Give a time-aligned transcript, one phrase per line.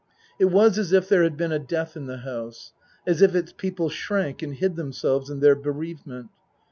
[0.39, 2.73] It was as if there had been a death in the house;
[3.05, 6.31] as if its people shrank and hid themselves in their bereavement.